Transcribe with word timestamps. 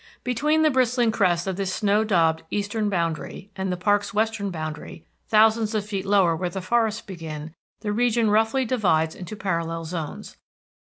Between 0.23 0.63
the 0.63 0.71
bristling 0.71 1.11
crest 1.11 1.45
of 1.45 1.57
this 1.57 1.71
snow 1.71 2.03
daubed 2.03 2.41
eastern 2.49 2.89
boundary 2.89 3.51
and 3.55 3.71
the 3.71 3.77
park's 3.77 4.15
western 4.15 4.49
boundary, 4.49 5.05
thousands 5.29 5.75
of 5.75 5.85
feet 5.85 6.07
lower 6.07 6.35
where 6.35 6.49
the 6.49 6.59
forests 6.59 7.01
begin, 7.01 7.53
the 7.81 7.93
region 7.93 8.31
roughly 8.31 8.65
divides 8.65 9.13
into 9.13 9.35
parallel 9.35 9.85
zones. 9.85 10.37